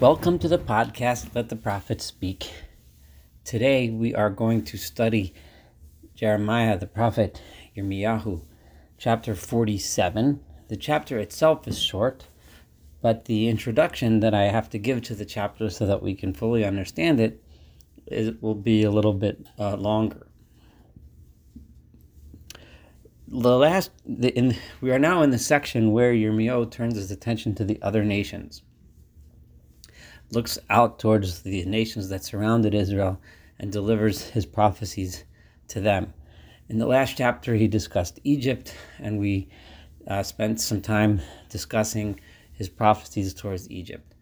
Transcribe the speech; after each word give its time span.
Welcome 0.00 0.38
to 0.38 0.48
the 0.48 0.56
podcast, 0.56 1.34
Let 1.34 1.50
the 1.50 1.56
Prophet 1.56 2.00
Speak. 2.00 2.50
Today 3.44 3.90
we 3.90 4.14
are 4.14 4.30
going 4.30 4.64
to 4.64 4.78
study 4.78 5.34
Jeremiah, 6.14 6.78
the 6.78 6.86
prophet 6.86 7.42
Yirmiyahu, 7.76 8.40
chapter 8.96 9.34
47. 9.34 10.40
The 10.68 10.76
chapter 10.78 11.18
itself 11.18 11.68
is 11.68 11.78
short, 11.78 12.28
but 13.02 13.26
the 13.26 13.48
introduction 13.48 14.20
that 14.20 14.32
I 14.32 14.44
have 14.44 14.70
to 14.70 14.78
give 14.78 15.02
to 15.02 15.14
the 15.14 15.26
chapter 15.26 15.68
so 15.68 15.84
that 15.84 16.02
we 16.02 16.14
can 16.14 16.32
fully 16.32 16.64
understand 16.64 17.20
it 17.20 17.42
will 18.40 18.54
be 18.54 18.82
a 18.82 18.90
little 18.90 19.12
bit 19.12 19.46
uh, 19.58 19.76
longer. 19.76 20.26
The 23.28 23.58
last, 23.58 23.90
the, 24.06 24.30
in, 24.30 24.56
we 24.80 24.92
are 24.92 24.98
now 24.98 25.20
in 25.20 25.28
the 25.28 25.38
section 25.38 25.92
where 25.92 26.14
Yirmiyahu 26.14 26.70
turns 26.70 26.94
his 26.94 27.10
attention 27.10 27.54
to 27.56 27.64
the 27.64 27.78
other 27.82 28.02
nations 28.02 28.62
looks 30.30 30.58
out 30.68 30.98
towards 30.98 31.42
the 31.42 31.64
nations 31.64 32.08
that 32.08 32.24
surrounded 32.24 32.74
Israel 32.74 33.20
and 33.58 33.72
delivers 33.72 34.30
his 34.30 34.46
prophecies 34.46 35.24
to 35.68 35.80
them. 35.80 36.12
In 36.68 36.78
the 36.78 36.86
last 36.86 37.16
chapter, 37.16 37.54
he 37.54 37.66
discussed 37.66 38.20
Egypt, 38.22 38.74
and 38.98 39.18
we 39.18 39.48
uh, 40.06 40.22
spent 40.22 40.60
some 40.60 40.80
time 40.80 41.20
discussing 41.48 42.20
his 42.52 42.68
prophecies 42.68 43.34
towards 43.34 43.70
Egypt. 43.70 44.14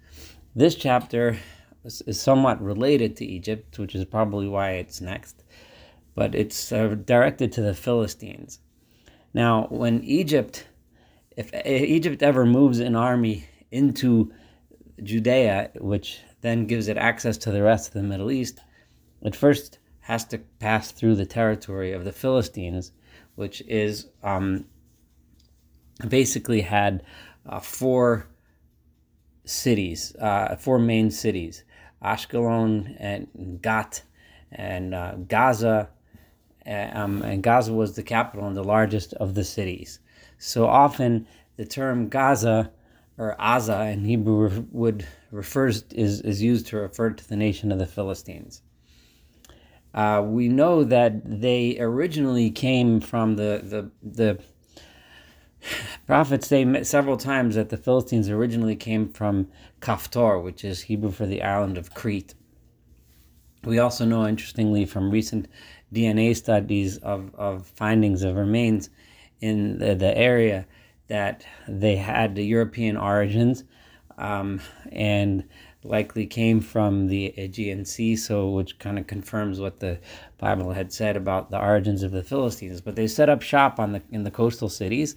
This 0.57 0.75
chapter 0.75 1.37
is, 1.85 2.03
somewhat 2.21 2.61
related 2.63 3.17
to 3.17 3.25
Egypt, 3.25 3.79
which 3.79 3.95
is 3.95 4.05
probably 4.05 4.49
why 4.49 4.73
it's 4.73 5.01
next, 5.01 5.45
but 6.15 6.35
it's 6.35 6.73
uh, 6.73 6.97
directed 7.05 7.53
to 7.53 7.61
the 7.61 7.75
Philistines. 7.75 8.61
Now, 9.35 9.67
when 9.71 10.03
Egypt, 10.05 10.67
if 11.37 11.53
Egypt 11.67 12.23
ever 12.23 12.47
moves 12.47 12.81
an 12.81 12.97
army 12.97 13.45
into 13.71 14.33
Judea, 15.03 15.71
which 15.77 16.21
then 16.41 16.67
gives 16.67 16.89
it 16.89 16.97
access 16.97 17.37
to 17.39 17.51
the 17.51 17.63
rest 17.63 17.89
of 17.89 17.95
the 17.95 18.03
Middle 18.03 18.31
East, 18.31 18.61
it 19.23 19.35
first 19.35 19.79
has 20.01 20.25
to 20.27 20.39
pass 20.59 20.91
through 20.91 21.17
the 21.17 21.27
territory 21.27 21.93
of 21.93 22.05
the 22.05 22.13
Philistines, 22.13 22.93
which 23.35 23.61
is 23.63 24.07
um, 24.23 24.65
basically 26.09 26.61
had 26.61 27.03
uh, 27.47 27.61
four 27.61 28.29
cities, 29.45 30.15
uh, 30.17 30.57
four 30.57 30.79
main 30.79 31.11
cities 31.11 31.65
Ashkelon 32.03 32.97
and 32.99 33.61
Gat 33.61 34.03
and 34.53 34.95
uh, 34.95 35.15
Gaza. 35.27 35.91
Um, 36.67 37.23
and 37.23 37.43
Gaza 37.43 37.73
was 37.73 37.97
the 37.97 38.03
capital 38.03 38.47
and 38.47 38.57
the 38.57 38.65
largest 38.65 39.15
of 39.15 39.35
the 39.35 39.45
cities. 39.45 40.01
So 40.37 40.67
often 40.67 41.27
the 41.57 41.65
term 41.65 42.09
Gaza 42.09 42.71
or 43.19 43.35
Aza 43.39 43.93
in 43.93 44.05
Hebrew 44.05 44.65
would 44.71 45.07
refers 45.31 45.83
is, 45.91 46.21
is 46.21 46.41
used 46.41 46.69
to 46.69 46.79
refer 46.79 47.11
to 47.11 47.29
the 47.29 47.37
nation 47.37 47.73
of 47.73 47.79
the 47.79 47.87
Philistines. 47.87 48.63
Uh, 49.93 50.23
we 50.25 50.49
know 50.49 50.85
that 50.85 51.41
they 51.41 51.77
originally 51.81 52.51
came 52.51 53.01
from 53.01 53.37
the 53.37 53.61
the 53.65 53.91
the 54.03 54.39
prophets 56.07 56.47
say 56.47 56.83
several 56.85 57.17
times 57.17 57.57
that 57.57 57.71
the 57.71 57.77
Philistines 57.77 58.29
originally 58.29 58.77
came 58.77 59.09
from 59.09 59.49
Kaftor, 59.81 60.43
which 60.43 60.65
is 60.65 60.83
Hebrew 60.83 61.11
for 61.11 61.27
the 61.27 61.43
island 61.43 61.77
of 61.77 61.95
Crete. 61.95 62.35
We 63.65 63.81
also 63.81 64.05
know, 64.05 64.27
interestingly, 64.27 64.87
from 64.87 65.11
recent 65.11 65.49
DNA 65.93 66.37
studies 66.37 66.99
of, 66.99 67.35
of 67.35 67.67
findings 67.67 68.23
of 68.23 68.37
remains 68.37 68.89
in 69.41 69.79
the, 69.79 69.95
the 69.97 70.17
area 70.17 70.67
that 71.09 71.45
they 71.67 71.97
had 71.97 72.35
the 72.35 72.45
European 72.45 72.97
origins 72.97 73.65
um, 74.19 74.61
and 74.93 75.45
likely 75.85 76.27
came 76.27 76.61
from 76.61 77.07
the 77.07 77.27
Aegean 77.39 77.85
Sea, 77.85 78.17
so 78.17 78.51
which 78.51 78.79
kind 78.79 78.99
of 78.99 79.07
confirms 79.07 79.61
what 79.61 79.81
the 79.81 79.99
Bible 80.39 80.73
had 80.73 80.93
said 80.93 81.17
about 81.17 81.51
the 81.51 81.61
origins 81.61 82.03
of 82.03 82.11
the 82.11 82.23
Philistines. 82.23 82.81
But 82.81 82.97
they 82.97 83.07
set 83.07 83.29
up 83.29 83.43
shop 83.43 83.79
on 83.79 83.93
the 83.93 84.03
in 84.11 84.25
the 84.25 84.31
coastal 84.31 84.69
cities, 84.69 85.17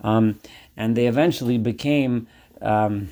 um, 0.00 0.38
and 0.76 0.96
they 0.96 1.06
eventually 1.06 1.58
became 1.58 2.26
um, 2.62 3.08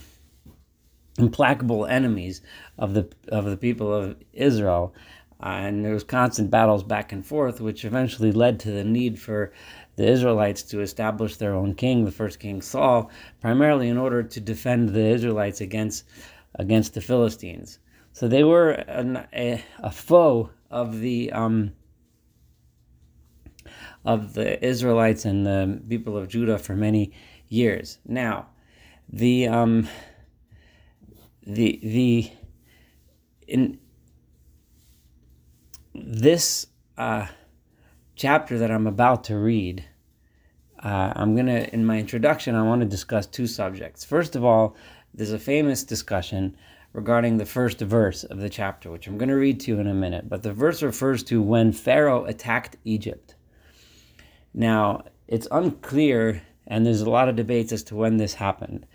implacable 1.18 1.86
enemies 1.86 2.40
of 2.78 2.94
the 2.94 3.08
of 3.28 3.44
the 3.44 3.56
people 3.56 3.92
of 3.92 4.16
Israel. 4.32 4.94
Uh, 5.42 5.48
and 5.48 5.84
there 5.84 5.92
was 5.92 6.02
constant 6.02 6.50
battles 6.50 6.82
back 6.82 7.12
and 7.12 7.26
forth, 7.26 7.60
which 7.60 7.84
eventually 7.84 8.32
led 8.32 8.58
to 8.58 8.70
the 8.70 8.82
need 8.84 9.18
for 9.20 9.52
the 9.96 10.06
Israelites 10.06 10.62
to 10.62 10.80
establish 10.80 11.36
their 11.36 11.54
own 11.54 11.74
king, 11.74 12.04
the 12.04 12.10
first 12.10 12.38
king 12.38 12.62
Saul, 12.62 13.10
primarily 13.40 13.88
in 13.88 13.98
order 13.98 14.22
to 14.22 14.40
defend 14.40 14.90
the 14.90 15.06
Israelites 15.06 15.60
against 15.60 16.04
against 16.54 16.94
the 16.94 17.00
Philistines. 17.00 17.78
So 18.12 18.28
they 18.28 18.44
were 18.44 18.70
an, 18.70 19.26
a, 19.34 19.62
a 19.78 19.90
foe 19.90 20.50
of 20.70 21.00
the 21.00 21.32
um, 21.32 21.72
of 24.04 24.34
the 24.34 24.64
Israelites 24.64 25.24
and 25.24 25.44
the 25.44 25.80
people 25.88 26.16
of 26.16 26.28
Judah 26.28 26.58
for 26.58 26.76
many 26.76 27.12
years. 27.48 27.98
Now, 28.06 28.46
the 29.08 29.48
um, 29.48 29.88
the 31.42 31.80
the 31.82 32.30
in 33.46 33.78
this 35.94 36.66
uh, 36.98 37.26
chapter 38.16 38.58
that 38.58 38.70
I'm 38.70 38.86
about 38.86 39.24
to 39.24 39.36
read, 39.36 39.84
uh, 40.82 41.12
I'm 41.14 41.34
going 41.34 41.46
to, 41.46 41.72
in 41.72 41.84
my 41.84 41.98
introduction, 41.98 42.54
I 42.54 42.62
want 42.62 42.80
to 42.80 42.86
discuss 42.86 43.26
two 43.26 43.46
subjects. 43.46 44.04
First 44.04 44.34
of 44.34 44.44
all, 44.44 44.74
there's 45.14 45.32
a 45.32 45.38
famous 45.38 45.84
discussion 45.84 46.56
regarding 46.92 47.36
the 47.36 47.46
first 47.46 47.78
verse 47.80 48.24
of 48.24 48.38
the 48.38 48.48
chapter, 48.48 48.90
which 48.90 49.06
I'm 49.06 49.18
going 49.18 49.28
to 49.28 49.36
read 49.36 49.60
to 49.60 49.72
you 49.72 49.80
in 49.80 49.86
a 49.86 49.94
minute. 49.94 50.28
But 50.28 50.42
the 50.42 50.52
verse 50.52 50.82
refers 50.82 51.22
to 51.24 51.42
when 51.42 51.72
Pharaoh 51.72 52.24
attacked 52.24 52.76
Egypt. 52.84 53.34
Now, 54.54 55.04
it's 55.28 55.48
unclear, 55.50 56.42
and 56.66 56.86
there's 56.86 57.02
a 57.02 57.10
lot 57.10 57.28
of 57.28 57.36
debates 57.36 57.72
as 57.72 57.82
to 57.84 57.96
when 57.96 58.16
this 58.16 58.34
happened. 58.34 58.86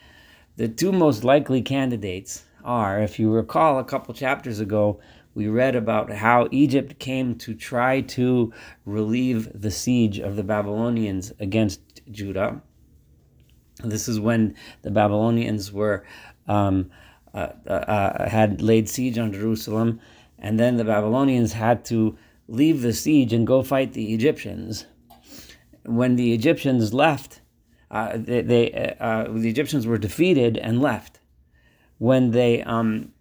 The 0.57 0.67
two 0.67 0.91
most 0.91 1.23
likely 1.23 1.61
candidates 1.61 2.43
are, 2.63 2.99
if 3.01 3.19
you 3.19 3.31
recall 3.31 3.77
a 3.77 3.83
couple 3.83 4.13
chapters 4.13 4.59
ago, 4.59 4.99
we 5.33 5.47
read 5.47 5.75
about 5.75 6.11
how 6.11 6.47
Egypt 6.51 6.99
came 6.99 7.35
to 7.35 7.53
try 7.53 8.01
to 8.01 8.53
relieve 8.85 9.49
the 9.53 9.71
siege 9.71 10.19
of 10.19 10.35
the 10.35 10.43
Babylonians 10.43 11.31
against 11.39 12.01
Judah. 12.11 12.61
This 13.83 14.07
is 14.07 14.19
when 14.19 14.55
the 14.81 14.91
Babylonians 14.91 15.71
were 15.71 16.05
um, 16.47 16.91
uh, 17.33 17.49
uh, 17.65 17.71
uh, 17.71 18.29
had 18.29 18.61
laid 18.61 18.89
siege 18.89 19.17
on 19.17 19.31
Jerusalem, 19.31 20.01
and 20.37 20.59
then 20.59 20.75
the 20.77 20.83
Babylonians 20.83 21.53
had 21.53 21.85
to 21.85 22.17
leave 22.47 22.81
the 22.81 22.93
siege 22.93 23.31
and 23.31 23.47
go 23.47 23.63
fight 23.63 23.93
the 23.93 24.13
Egyptians. 24.13 24.85
When 25.85 26.17
the 26.17 26.33
Egyptians 26.33 26.93
left, 26.93 27.41
uh, 27.89 28.17
they, 28.17 28.41
they 28.41 28.95
uh, 28.99 29.27
the 29.29 29.49
Egyptians 29.49 29.87
were 29.87 29.97
defeated 29.97 30.57
and 30.57 30.81
left. 30.81 31.19
When 31.97 32.31
they 32.31 32.61
um, 32.63 33.13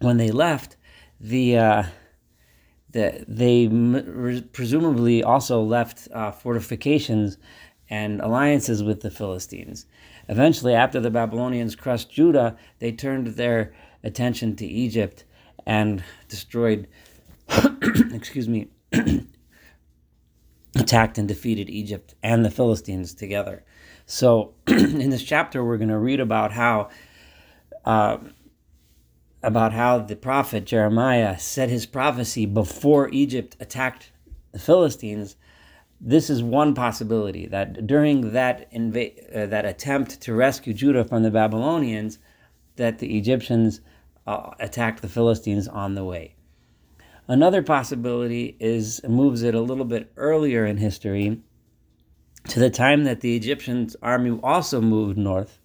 when 0.00 0.18
they 0.18 0.30
left, 0.30 0.76
the 1.24 1.56
uh, 1.56 1.84
the 2.90 3.24
they 3.26 3.68
presumably 4.52 5.22
also 5.22 5.62
left 5.62 6.08
uh, 6.12 6.30
fortifications 6.30 7.38
and 7.88 8.20
alliances 8.20 8.82
with 8.82 9.00
the 9.00 9.10
Philistines. 9.10 9.86
Eventually, 10.28 10.74
after 10.74 11.00
the 11.00 11.10
Babylonians 11.10 11.76
crushed 11.76 12.10
Judah, 12.10 12.56
they 12.78 12.92
turned 12.92 13.28
their 13.28 13.74
attention 14.02 14.54
to 14.56 14.66
Egypt 14.66 15.24
and 15.66 16.04
destroyed. 16.28 16.88
excuse 18.12 18.48
me. 18.48 18.68
attacked 20.76 21.18
and 21.18 21.28
defeated 21.28 21.70
Egypt 21.70 22.14
and 22.22 22.44
the 22.44 22.50
Philistines 22.50 23.14
together. 23.14 23.64
So, 24.06 24.54
in 24.66 25.10
this 25.10 25.22
chapter, 25.22 25.64
we're 25.64 25.76
going 25.76 25.88
to 25.88 25.98
read 25.98 26.20
about 26.20 26.52
how 26.52 26.90
uh, 27.84 28.18
about 29.44 29.72
how 29.72 29.98
the 29.98 30.16
prophet 30.16 30.64
Jeremiah 30.64 31.38
said 31.38 31.68
his 31.68 31.86
prophecy 31.86 32.46
before 32.46 33.10
Egypt 33.10 33.56
attacked 33.60 34.10
the 34.52 34.58
Philistines, 34.58 35.36
this 36.00 36.30
is 36.30 36.42
one 36.42 36.74
possibility 36.74 37.46
that 37.46 37.86
during 37.86 38.32
that 38.32 38.70
inva- 38.72 39.36
uh, 39.36 39.46
that 39.46 39.64
attempt 39.64 40.20
to 40.22 40.34
rescue 40.34 40.72
Judah 40.72 41.04
from 41.04 41.22
the 41.22 41.30
Babylonians, 41.30 42.18
that 42.76 42.98
the 42.98 43.16
Egyptians 43.16 43.80
uh, 44.26 44.50
attacked 44.58 45.02
the 45.02 45.08
Philistines 45.08 45.68
on 45.68 45.94
the 45.94 46.04
way. 46.04 46.34
Another 47.28 47.62
possibility 47.62 48.56
is 48.60 49.00
moves 49.06 49.42
it 49.42 49.54
a 49.54 49.60
little 49.60 49.84
bit 49.84 50.12
earlier 50.16 50.66
in 50.66 50.78
history 50.78 51.40
to 52.48 52.60
the 52.60 52.70
time 52.70 53.04
that 53.04 53.20
the 53.20 53.36
Egyptian 53.36 53.88
army 54.02 54.38
also 54.42 54.80
moved 54.80 55.16
north, 55.16 55.58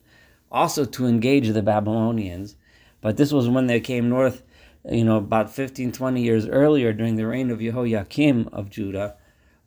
also 0.51 0.85
to 0.85 1.05
engage 1.05 1.49
the 1.49 1.61
Babylonians 1.61 2.55
but 3.01 3.17
this 3.17 3.31
was 3.31 3.47
when 3.47 3.67
they 3.67 3.79
came 3.79 4.09
north, 4.09 4.43
you 4.89 5.03
know, 5.03 5.17
about 5.17 5.53
15, 5.53 5.91
20 5.91 6.21
years 6.21 6.47
earlier 6.47 6.93
during 6.93 7.15
the 7.15 7.27
reign 7.27 7.49
of 7.51 7.59
Jehoiakim 7.59 8.49
of 8.51 8.69
Judah, 8.69 9.15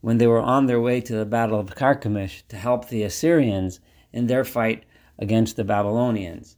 when 0.00 0.18
they 0.18 0.26
were 0.26 0.40
on 0.40 0.66
their 0.66 0.80
way 0.80 1.00
to 1.00 1.14
the 1.14 1.24
Battle 1.24 1.60
of 1.60 1.74
Carchemish 1.74 2.42
to 2.48 2.56
help 2.56 2.88
the 2.88 3.02
Assyrians 3.02 3.80
in 4.12 4.26
their 4.26 4.44
fight 4.44 4.84
against 5.18 5.56
the 5.56 5.64
Babylonians. 5.64 6.56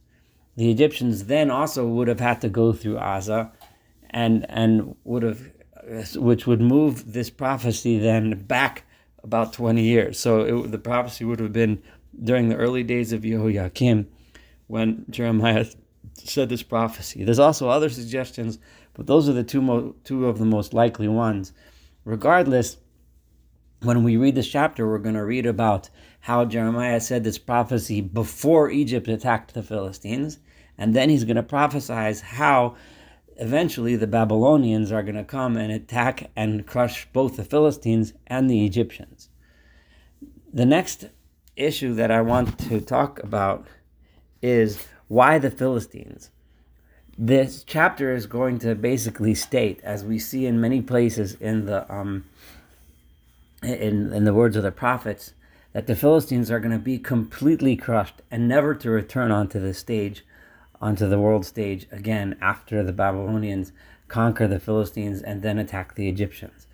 the 0.55 0.71
Egyptians 0.71 1.25
then 1.25 1.51
also 1.51 1.85
would 1.85 2.07
have 2.07 2.19
had 2.21 2.39
to 2.41 2.49
go 2.49 2.71
through 2.73 2.95
Aza, 2.95 3.51
and 4.09 4.45
and 4.49 4.95
would 5.03 5.23
have, 5.23 5.51
which 6.15 6.47
would 6.47 6.61
move 6.61 7.13
this 7.13 7.29
prophecy 7.29 7.99
then 7.99 8.43
back 8.43 8.85
about 9.23 9.53
20 9.53 9.81
years. 9.81 10.19
So 10.19 10.41
it, 10.41 10.71
the 10.71 10.77
prophecy 10.77 11.25
would 11.25 11.39
have 11.39 11.51
been 11.51 11.81
during 12.23 12.47
the 12.49 12.55
early 12.55 12.83
days 12.83 13.11
of 13.11 13.23
Jehoiakim 13.23 14.07
when 14.67 15.05
Jeremiah 15.09 15.65
said 16.15 16.49
this 16.49 16.63
prophecy. 16.63 17.23
There's 17.23 17.39
also 17.39 17.69
other 17.69 17.89
suggestions, 17.89 18.59
but 18.93 19.07
those 19.07 19.29
are 19.29 19.33
the 19.33 19.43
two, 19.43 19.61
mo- 19.61 19.95
two 20.03 20.27
of 20.27 20.39
the 20.39 20.45
most 20.45 20.73
likely 20.73 21.07
ones. 21.07 21.53
Regardless, 22.03 22.77
when 23.81 24.03
we 24.03 24.17
read 24.17 24.35
this 24.35 24.47
chapter, 24.47 24.87
we're 24.87 24.97
going 24.97 25.15
to 25.15 25.25
read 25.25 25.45
about 25.45 25.89
how 26.21 26.45
Jeremiah 26.45 26.99
said 26.99 27.23
this 27.23 27.37
prophecy 27.37 28.01
before 28.01 28.71
Egypt 28.71 29.07
attacked 29.07 29.53
the 29.53 29.63
Philistines, 29.63 30.39
and 30.77 30.95
then 30.95 31.09
he's 31.09 31.23
going 31.23 31.35
to 31.35 31.43
prophesize 31.43 32.21
how 32.21 32.75
eventually 33.37 33.95
the 33.95 34.07
Babylonians 34.07 34.91
are 34.91 35.03
going 35.03 35.15
to 35.15 35.23
come 35.23 35.57
and 35.57 35.71
attack 35.71 36.31
and 36.35 36.65
crush 36.65 37.07
both 37.11 37.35
the 37.35 37.43
Philistines 37.43 38.13
and 38.27 38.49
the 38.49 38.65
Egyptians. 38.65 39.29
The 40.53 40.65
next 40.65 41.09
issue 41.55 41.93
that 41.95 42.11
I 42.11 42.21
want 42.21 42.57
to 42.69 42.81
talk 42.81 43.21
about 43.21 43.67
is 44.41 44.87
why 45.07 45.37
the 45.37 45.51
Philistines. 45.51 46.29
This 47.17 47.63
chapter 47.63 48.13
is 48.13 48.25
going 48.25 48.59
to 48.59 48.75
basically 48.75 49.35
state, 49.35 49.79
as 49.83 50.03
we 50.03 50.19
see 50.19 50.45
in 50.45 50.59
many 50.59 50.81
places 50.81 51.35
in 51.35 51.65
the 51.65 51.91
um, 51.93 52.25
in, 53.63 54.13
in 54.13 54.25
the 54.25 54.33
words 54.33 54.55
of 54.55 54.63
the 54.63 54.71
prophets, 54.71 55.33
that 55.73 55.87
the 55.87 55.95
Philistines 55.95 56.51
are 56.51 56.59
going 56.59 56.71
to 56.71 56.77
be 56.77 56.97
completely 56.97 57.75
crushed 57.75 58.21
and 58.29 58.47
never 58.47 58.75
to 58.75 58.89
return 58.89 59.31
onto 59.31 59.59
the 59.59 59.73
stage, 59.73 60.25
onto 60.81 61.07
the 61.07 61.19
world 61.19 61.45
stage 61.45 61.87
again 61.91 62.37
after 62.41 62.83
the 62.83 62.93
Babylonians 62.93 63.71
conquer 64.07 64.47
the 64.47 64.59
Philistines 64.59 65.21
and 65.21 65.41
then 65.41 65.57
attack 65.57 65.95
the 65.95 66.07
Egyptians. 66.07 66.67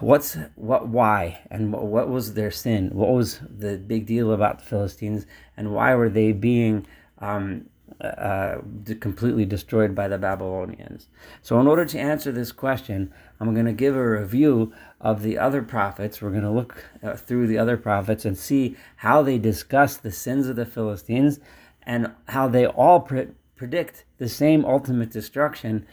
What's 0.00 0.36
what? 0.56 0.88
Why 0.88 1.40
and 1.50 1.72
what, 1.72 2.08
was 2.08 2.34
their 2.34 2.50
sin? 2.50 2.90
What 2.92 3.10
was 3.10 3.40
the 3.40 3.78
big 3.78 4.06
deal 4.06 4.32
about 4.32 4.58
the 4.60 4.64
Philistines, 4.64 5.26
and 5.56 5.72
why 5.72 5.94
were 5.94 6.08
they 6.08 6.32
being 6.32 6.86
um, 7.18 7.66
uh, 8.00 8.58
completely 9.00 9.44
destroyed 9.44 9.94
by 9.94 10.08
the 10.08 10.16
Babylonians. 10.16 11.08
So, 11.42 11.60
in 11.60 11.66
order 11.66 11.84
to 11.84 11.98
answer 11.98 12.32
this 12.32 12.52
question, 12.52 13.12
I'm 13.38 13.52
going 13.52 13.66
to 13.66 13.72
give 13.72 13.94
a 13.94 14.10
review 14.10 14.72
of 15.00 15.22
the 15.22 15.38
other 15.38 15.62
prophets. 15.62 16.22
We're 16.22 16.30
going 16.30 16.42
to 16.42 16.50
look 16.50 16.84
uh, 17.02 17.16
through 17.16 17.46
the 17.46 17.58
other 17.58 17.76
prophets 17.76 18.24
and 18.24 18.38
see 18.38 18.76
how 18.96 19.22
they 19.22 19.38
discuss 19.38 19.96
the 19.96 20.12
sins 20.12 20.46
of 20.46 20.56
the 20.56 20.66
Philistines 20.66 21.40
and 21.82 22.12
how 22.28 22.48
they 22.48 22.66
all 22.66 23.00
pre- 23.00 23.28
predict 23.56 24.04
the 24.18 24.28
same 24.28 24.64
ultimate 24.64 25.10
destruction 25.10 25.86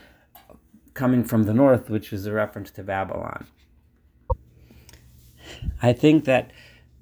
coming 0.93 1.23
from 1.23 1.43
the 1.43 1.53
north, 1.53 1.89
which 1.89 2.13
is 2.13 2.25
a 2.25 2.31
reference 2.31 2.71
to 2.71 2.83
Babylon. 2.83 3.47
I 5.81 5.93
think 5.93 6.25
that 6.25 6.51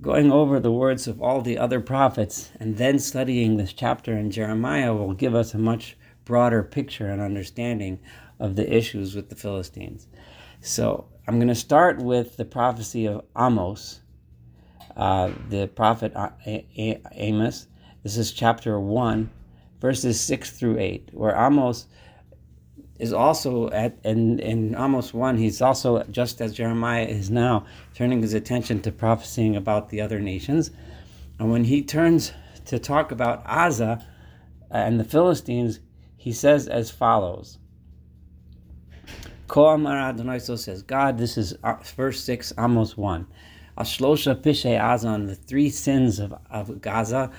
going 0.02 0.32
over 0.32 0.60
the 0.60 0.72
words 0.72 1.08
of 1.08 1.22
all 1.22 1.42
the 1.42 1.58
other 1.58 1.80
prophets 1.80 2.52
and 2.60 2.78
then 2.78 3.00
studying 3.00 3.56
this 3.56 3.74
chapter 3.74 4.18
in 4.18 4.32
Jeremiah 4.32 4.94
will 4.94 5.14
give 5.14 5.34
us 5.34 5.54
a 5.54 5.58
much 5.58 5.98
broader 6.26 6.64
picture 6.64 7.08
and 7.08 7.22
understanding 7.22 8.00
of 8.40 8.56
the 8.56 8.76
issues 8.76 9.16
with 9.16 9.30
the 9.30 9.36
Philistines. 9.36 10.08
So 10.60 11.08
I'm 11.28 11.36
going 11.36 11.48
to 11.48 11.56
start 11.56 12.02
with 12.02 12.38
the 12.38 12.46
prophecy 12.46 13.06
of 13.06 13.24
Amos, 13.38 14.02
uh, 14.98 15.32
the 15.50 15.68
prophet 15.68 16.14
Amos. 16.46 17.68
This 18.04 18.18
is 18.18 18.32
chapter 18.32 18.80
1, 18.80 19.30
verses 19.80 20.20
6 20.20 20.52
through 20.52 20.80
8, 20.80 21.10
where 21.14 21.36
Amos 21.36 21.88
is 22.98 23.12
also 23.12 23.70
at 23.72 23.98
in, 24.04 24.40
in 24.40 24.76
Amos 24.76 25.14
1, 25.14 25.38
he's 25.38 25.62
also, 25.62 26.04
just 26.04 26.42
as 26.42 26.54
Jeremiah 26.54 27.06
is 27.06 27.30
now, 27.30 27.66
turning 27.94 28.22
his 28.22 28.34
attention 28.34 28.82
to 28.82 28.92
prophesying 28.92 29.56
about 29.56 29.90
the 29.90 30.02
other 30.02 30.20
nations. 30.20 30.72
And 31.40 31.52
when 31.52 31.66
he 31.66 31.82
turns 31.82 32.32
to 32.66 32.80
talk 32.80 33.12
about 33.12 33.46
Aza 33.46 34.04
and 34.72 35.00
the 35.00 35.04
Philistines, 35.04 35.80
he 36.16 36.32
says 36.32 36.68
as 36.68 36.90
follows. 36.90 37.60
Ko 39.48 39.68
Amar 39.68 40.40
so 40.40 40.56
says, 40.56 40.82
God, 40.82 41.18
this 41.18 41.38
is 41.38 41.54
uh, 41.64 41.76
verse 41.96 42.24
6, 42.24 42.54
Amos 42.58 42.98
1. 42.98 43.28
Ashlosha 43.78 44.42
Pishe 44.42 44.80
Azan, 44.80 45.28
the 45.28 45.36
three 45.36 45.70
sins 45.70 46.20
of, 46.20 46.34
of 46.50 46.82
Gaza, 46.82 47.30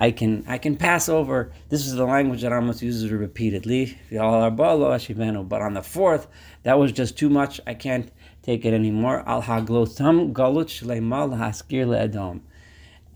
I 0.00 0.12
can 0.12 0.44
I 0.46 0.58
can 0.58 0.76
pass 0.76 1.08
over. 1.08 1.50
This 1.70 1.84
is 1.84 1.94
the 1.94 2.04
language 2.04 2.42
that 2.42 2.52
Amos 2.52 2.80
uses 2.80 3.10
repeatedly. 3.10 3.98
But 4.10 5.62
on 5.62 5.74
the 5.74 5.82
fourth, 5.82 6.28
that 6.62 6.78
was 6.78 6.92
just 6.92 7.18
too 7.18 7.28
much. 7.28 7.60
I 7.66 7.74
can't 7.74 8.12
take 8.42 8.64
it 8.64 8.72
anymore. 8.72 9.24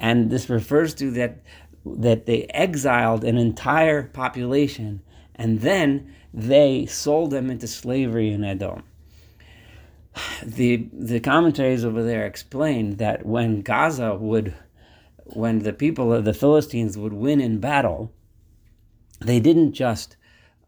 And 0.00 0.30
this 0.30 0.50
refers 0.50 0.94
to 0.94 1.10
that 1.12 1.38
that 1.86 2.26
they 2.26 2.42
exiled 2.50 3.24
an 3.24 3.38
entire 3.38 4.02
population 4.02 5.02
and 5.36 5.60
then 5.60 6.12
they 6.34 6.86
sold 6.86 7.30
them 7.30 7.48
into 7.50 7.68
slavery 7.68 8.32
in 8.32 8.42
Edom. 8.42 8.82
The 10.44 10.88
the 10.92 11.20
commentaries 11.20 11.84
over 11.84 12.02
there 12.02 12.26
explain 12.26 12.96
that 12.96 13.24
when 13.24 13.62
Gaza 13.62 14.16
would 14.16 14.52
when 15.34 15.60
the 15.60 15.72
people 15.72 16.12
of 16.12 16.24
the 16.24 16.34
Philistines 16.34 16.96
would 16.98 17.12
win 17.12 17.40
in 17.40 17.58
battle, 17.58 18.12
they 19.20 19.40
didn't 19.40 19.72
just 19.72 20.16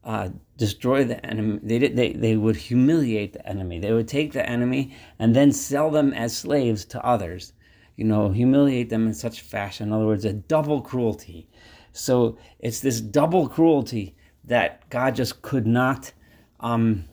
uh, 0.05 0.29
destroy 0.57 1.05
the 1.05 1.25
enemy. 1.25 1.61
They, 1.63 1.79
did, 1.79 1.97
they, 1.97 2.13
they 2.13 2.37
would 2.37 2.57
humiliate 2.57 3.33
the 3.33 3.47
enemy. 3.47 3.79
They 3.79 3.93
would 3.93 4.09
take 4.09 4.33
the 4.33 4.49
enemy 4.49 4.95
and 5.19 5.35
then 5.35 5.53
sell 5.53 5.91
them 5.91 6.13
as 6.13 6.37
slaves 6.37 6.85
to 6.87 7.05
others. 7.05 7.53
You 7.97 8.05
know, 8.05 8.31
humiliate 8.31 8.91
them 8.91 9.07
in 9.07 9.15
such 9.15 9.41
fashion. 9.41 9.89
In 9.89 9.93
other 9.93 10.07
words, 10.07 10.25
a 10.25 10.33
double 10.33 10.81
cruelty. 10.81 11.49
So 11.93 12.37
it's 12.59 12.81
this 12.81 13.01
double 13.01 13.49
cruelty 13.49 14.17
that 14.45 14.89
God 14.91 15.15
just 15.15 15.43
could 15.43 15.67
not 15.67 16.13
um, 16.61 17.05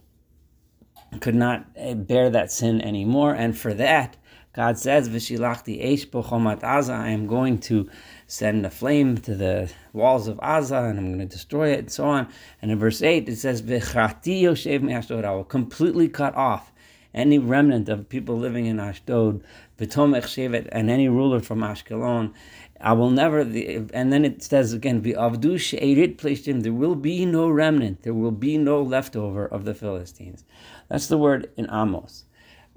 could 1.20 1.36
not 1.36 1.66
eh, 1.76 1.94
bear 1.94 2.30
that 2.30 2.52
sin 2.52 2.82
anymore, 2.82 3.34
and 3.34 3.58
for 3.58 3.74
that 3.74 4.16
God 4.54 4.78
says, 4.78 5.08
Vishilachti 5.08 5.82
Eish 5.82 6.10
Bochomat 6.10 6.60
Aza, 6.60 6.94
I 6.94 7.10
am 7.10 7.26
going 7.26 7.58
to 7.60 7.90
send 8.28 8.66
a 8.66 8.70
flame 8.70 9.18
to 9.20 9.34
the 9.34 9.72
walls 9.94 10.28
of 10.28 10.38
Aza 10.38 10.90
and 10.90 11.00
I'm 11.00 11.08
going 11.08 11.20
to 11.20 11.26
destroy 11.26 11.70
it 11.70 11.80
and 11.80 11.92
so 11.92 12.06
on. 12.06 12.28
And 12.62 12.70
in 12.70 12.78
verse 12.78 13.02
8 13.02 13.30
it 13.30 13.38
says, 13.38 13.62
V'chati 13.62 14.42
Yoshev 14.42 14.82
Me'ashdod, 14.82 15.24
I 15.24 15.32
will 15.32 15.46
completely 15.46 16.10
cut 16.10 16.36
off 16.36 16.74
any 17.14 17.40
remnant 17.40 17.88
of 17.88 18.10
people 18.10 18.38
living 18.38 18.66
in 18.66 18.78
Ashdod, 18.78 19.42
V'tom 19.80 20.16
Shevet, 20.22 20.68
and 20.72 20.90
any 20.90 21.08
ruler 21.08 21.40
from 21.40 21.60
Ashkelon. 21.60 22.34
I 22.80 22.94
will 22.94 23.10
never, 23.10 23.40
and 23.40 24.12
then 24.12 24.26
it 24.26 24.44
says 24.44 24.74
again, 24.74 25.02
V'avdu 25.02 25.60
She'erit 25.60 26.18
Pleshtim, 26.18 26.64
there 26.64 26.74
will 26.74 26.96
be 26.96 27.26
no 27.26 27.50
remnant, 27.50 28.04
there 28.04 28.14
will 28.14 28.32
be 28.32 28.58
no 28.58 28.82
leftover 28.82 29.46
of 29.46 29.66
the 29.66 29.74
Philistines. 29.74 30.44
That's 30.90 31.08
the 31.08 31.18
word 31.18 31.52
in 31.58 31.70
Amos. 31.72 32.26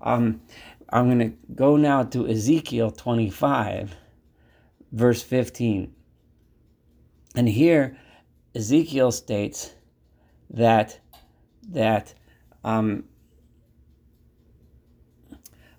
Um, 0.00 0.42
I'm 0.94 1.06
going 1.06 1.32
to 1.32 1.36
go 1.56 1.76
now 1.76 2.04
to 2.04 2.28
Ezekiel 2.28 2.92
25, 2.92 3.96
verse 4.92 5.22
15. 5.24 5.92
And 7.34 7.48
here, 7.48 7.98
Ezekiel 8.54 9.10
states 9.10 9.74
that 10.50 11.00
that 11.70 12.14
um, 12.62 13.02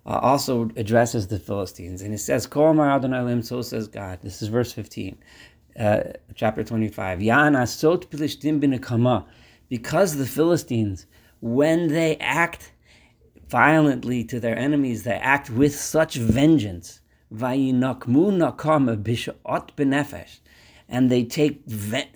uh, 0.04 0.18
also 0.20 0.68
addresses 0.76 1.28
the 1.28 1.38
Philistines, 1.38 2.02
and 2.02 2.12
it 2.12 2.18
says, 2.18 2.46
"Kol 2.46 2.78
Adonai 2.78 3.40
so 3.40 3.62
says 3.62 3.88
God." 3.88 4.18
This 4.20 4.42
is 4.42 4.48
verse 4.48 4.70
15, 4.70 5.16
uh, 5.80 6.00
chapter 6.34 6.62
25. 6.62 7.20
Yana 7.20 7.66
pilishtim 8.10 9.24
because 9.70 10.16
the 10.16 10.26
Philistines, 10.26 11.06
when 11.40 11.88
they 11.88 12.18
act 12.18 12.72
violently 13.48 14.24
to 14.24 14.40
their 14.40 14.56
enemies, 14.58 15.02
they 15.02 15.12
act 15.12 15.50
with 15.50 15.74
such 15.74 16.16
vengeance. 16.16 17.00
And 20.88 21.10
they 21.10 21.24
take 21.24 21.64
ve- 21.66 22.10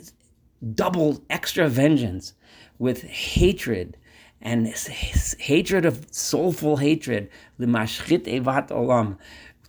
double 0.74 1.22
extra 1.30 1.68
vengeance 1.68 2.34
with 2.78 3.02
hatred 3.02 3.96
and 4.42 4.66
hatred 5.38 5.84
of 5.84 6.06
soulful 6.10 6.78
hatred, 6.78 7.28
olam, 7.60 9.18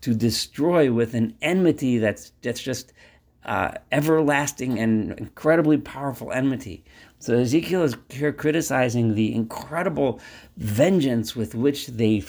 to 0.01 0.15
destroy 0.15 0.91
with 0.91 1.13
an 1.13 1.35
enmity 1.41 1.97
that's 1.97 2.31
that's 2.41 2.61
just 2.61 2.93
uh, 3.45 3.71
everlasting 3.91 4.79
and 4.79 5.11
incredibly 5.19 5.77
powerful 5.77 6.31
enmity. 6.31 6.83
So 7.21 7.37
Ezekiel 7.37 7.83
is 7.83 7.95
here 8.09 8.33
criticizing 8.33 9.13
the 9.13 9.35
incredible 9.35 10.19
vengeance 10.57 11.35
with 11.35 11.53
which 11.53 11.85
they 11.85 12.21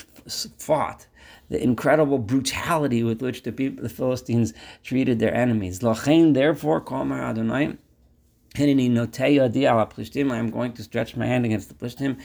fought, 0.58 1.06
the 1.49 1.62
incredible 1.62 2.18
brutality 2.18 3.02
with 3.02 3.22
which 3.22 3.42
the 3.42 3.52
people, 3.52 3.82
the 3.82 3.88
Philistines 3.88 4.52
treated 4.82 5.18
their 5.18 5.34
enemies. 5.34 5.80
Lachain, 5.80 6.34
therefore, 6.34 6.82
Kalmar 6.82 7.22
Adonai. 7.22 7.78
I'm 8.54 10.50
going 10.50 10.72
to 10.75 10.82
stretch 10.82 11.16
my 11.16 11.25
hand 11.25 11.46
against 11.46 11.68
the 11.70 11.75
plishtim. 11.75 12.18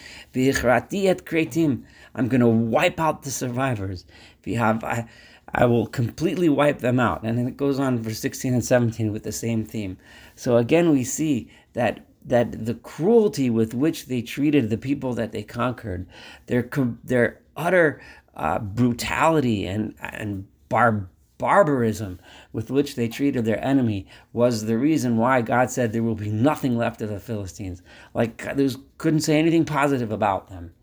I'm 2.16 2.28
going 2.28 2.42
to 2.42 2.48
wipe 2.50 3.00
out 3.00 3.24
the 3.24 3.32
survivors. 3.32 4.04
I, 4.46 5.06
I 5.54 5.66
will 5.68 5.88
completely 5.88 6.50
wipe 6.50 6.80
them 6.80 7.00
out. 7.00 7.24
And 7.24 7.38
then 7.38 7.48
it 7.48 7.56
goes 7.56 7.80
on 7.80 8.04
for 8.04 8.14
16 8.14 8.54
and 8.54 8.66
17 8.66 9.14
with 9.14 9.24
the 9.24 9.32
same 9.32 9.64
theme. 9.64 9.98
So 10.36 10.58
again, 10.58 10.92
we 10.92 11.06
see 11.06 11.50
that 11.72 12.02
that 12.28 12.66
the 12.66 12.76
cruelty 12.76 13.50
with 13.50 13.74
which 13.74 14.06
they 14.06 14.22
treated 14.22 14.70
the 14.70 14.78
people 14.78 15.14
that 15.16 15.32
they 15.32 15.44
conquered, 15.44 16.06
their 16.46 16.70
their 17.04 17.42
utter 17.56 18.02
uh, 18.36 18.60
brutality 18.60 19.66
and 19.66 19.96
and 20.00 20.48
barbarism 20.70 21.10
barbarism 21.38 22.20
with 22.52 22.72
which 22.72 22.96
they 22.96 23.08
treated 23.08 23.46
their 23.46 23.64
enemy 23.64 24.08
was 24.34 24.66
the 24.66 24.78
reason 24.78 25.18
why 25.18 25.42
God 25.42 25.70
said 25.70 25.92
there 25.92 26.04
will 26.04 26.16
be 26.16 26.32
nothing 26.32 26.78
left 26.78 27.02
of 27.02 27.10
the 27.10 27.20
Philistines. 27.20 27.82
Like, 28.14 28.56
there 28.56 28.70
couldn't 28.98 29.22
say 29.22 29.38
anything 29.38 29.66
positive 29.66 30.12
about 30.12 30.50
them. 30.50 30.74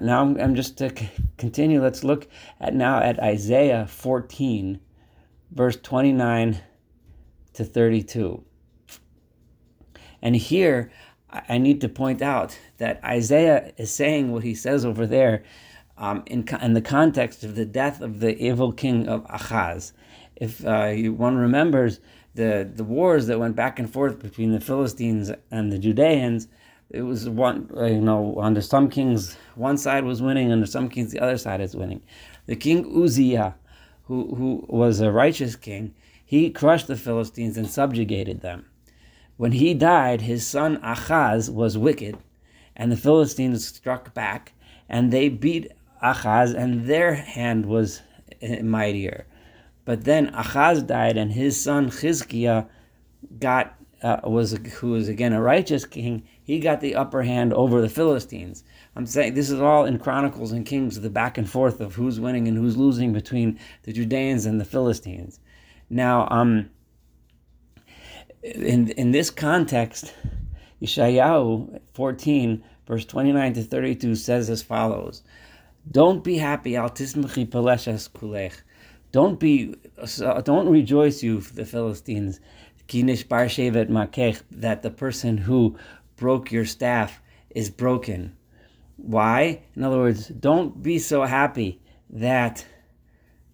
Now, 0.00 0.22
I'm, 0.22 0.40
I'm 0.40 0.54
just 0.54 0.76
to 0.78 0.92
continue. 1.38 1.80
Let's 1.80 2.02
look 2.02 2.26
at 2.60 2.74
now 2.74 2.98
at 2.98 3.20
Isaiah 3.20 3.86
14, 3.86 4.80
verse 5.52 5.76
29 5.76 6.60
to 7.54 7.64
32. 7.64 8.44
And 10.24 10.34
here, 10.34 10.90
I 11.30 11.58
need 11.58 11.82
to 11.82 11.88
point 11.88 12.22
out 12.22 12.58
that 12.78 12.98
Isaiah 13.04 13.72
is 13.76 13.92
saying 13.92 14.32
what 14.32 14.42
he 14.42 14.54
says 14.54 14.86
over 14.86 15.06
there 15.06 15.44
um, 15.98 16.22
in, 16.26 16.48
in 16.62 16.72
the 16.72 16.80
context 16.80 17.44
of 17.44 17.56
the 17.56 17.66
death 17.66 18.00
of 18.00 18.20
the 18.20 18.36
evil 18.42 18.72
king 18.72 19.06
of 19.06 19.26
Achaz. 19.26 19.92
If 20.36 20.64
uh, 20.64 20.92
one 21.12 21.36
remembers 21.36 22.00
the, 22.34 22.68
the 22.74 22.84
wars 22.84 23.26
that 23.26 23.38
went 23.38 23.54
back 23.54 23.78
and 23.78 23.92
forth 23.92 24.18
between 24.18 24.52
the 24.52 24.60
Philistines 24.60 25.30
and 25.50 25.70
the 25.70 25.78
Judeans, 25.78 26.48
it 26.88 27.02
was 27.02 27.28
one, 27.28 27.70
uh, 27.76 27.84
you 27.84 28.00
know, 28.00 28.36
under 28.40 28.62
some 28.62 28.88
kings, 28.88 29.36
one 29.56 29.76
side 29.76 30.04
was 30.04 30.22
winning, 30.22 30.50
under 30.50 30.66
some 30.66 30.88
kings, 30.88 31.12
the 31.12 31.20
other 31.20 31.36
side 31.36 31.60
is 31.60 31.76
winning. 31.76 32.02
The 32.46 32.56
king 32.56 33.02
Uzziah, 33.02 33.56
who, 34.04 34.34
who 34.34 34.64
was 34.68 35.00
a 35.00 35.12
righteous 35.12 35.54
king, 35.54 35.94
he 36.24 36.50
crushed 36.50 36.86
the 36.86 36.96
Philistines 36.96 37.58
and 37.58 37.68
subjugated 37.68 38.40
them. 38.40 38.66
When 39.36 39.52
he 39.52 39.74
died, 39.74 40.22
his 40.22 40.46
son 40.46 40.76
Achaz 40.78 41.50
was 41.50 41.76
wicked, 41.76 42.18
and 42.76 42.92
the 42.92 42.96
Philistines 42.96 43.66
struck 43.66 44.14
back, 44.14 44.52
and 44.88 45.12
they 45.12 45.28
beat 45.28 45.72
Achaz, 46.02 46.54
and 46.54 46.86
their 46.86 47.14
hand 47.14 47.66
was 47.66 48.02
mightier. 48.62 49.26
But 49.84 50.04
then 50.04 50.32
Achaz 50.32 50.86
died, 50.86 51.16
and 51.16 51.32
his 51.32 51.60
son 51.60 51.90
Chizkiah 51.90 52.68
got 53.38 53.74
uh, 54.02 54.20
was 54.24 54.52
who 54.52 54.90
was 54.90 55.08
again 55.08 55.32
a 55.32 55.40
righteous 55.40 55.86
king. 55.86 56.22
He 56.42 56.60
got 56.60 56.80
the 56.80 56.94
upper 56.94 57.22
hand 57.22 57.54
over 57.54 57.80
the 57.80 57.88
Philistines. 57.88 58.62
I'm 58.94 59.06
saying 59.06 59.34
this 59.34 59.50
is 59.50 59.60
all 59.60 59.86
in 59.86 59.98
Chronicles 59.98 60.52
and 60.52 60.66
Kings, 60.66 61.00
the 61.00 61.10
back 61.10 61.38
and 61.38 61.48
forth 61.48 61.80
of 61.80 61.94
who's 61.94 62.20
winning 62.20 62.46
and 62.46 62.56
who's 62.56 62.76
losing 62.76 63.12
between 63.12 63.58
the 63.82 63.92
Judeans 63.92 64.44
and 64.44 64.60
the 64.60 64.64
Philistines. 64.64 65.40
Now, 65.88 66.28
um, 66.30 66.70
in 68.44 68.88
in 68.90 69.10
this 69.10 69.30
context, 69.30 70.12
Yeshayahu 70.82 71.80
14 71.94 72.62
verse 72.86 73.04
29 73.04 73.54
to 73.54 73.62
32 73.62 74.14
says 74.14 74.50
as 74.50 74.62
follows. 74.62 75.22
Don't 75.90 76.22
be 76.24 76.38
happy. 76.38 76.76
Al 76.76 76.90
peleshes 76.90 78.08
kulech. 78.10 78.54
Don't 79.12 79.38
be, 79.38 79.74
uh, 79.98 80.40
don't 80.40 80.68
rejoice, 80.68 81.22
you 81.22 81.40
the 81.40 81.64
Philistines. 81.64 82.40
Kinish 82.88 83.28
bar 83.28 83.46
shevet 83.46 83.88
makech. 83.88 84.42
That 84.50 84.82
the 84.82 84.90
person 84.90 85.38
who 85.38 85.78
broke 86.16 86.52
your 86.52 86.64
staff 86.64 87.20
is 87.50 87.70
broken. 87.70 88.36
Why? 88.96 89.62
In 89.74 89.84
other 89.84 89.98
words, 89.98 90.28
don't 90.28 90.82
be 90.82 90.98
so 90.98 91.22
happy 91.22 91.80
that 92.10 92.64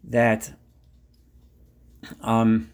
that 0.05 0.53
um 2.23 2.71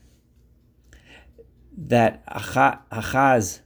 that 1.77 2.27
Achaz 2.27 3.61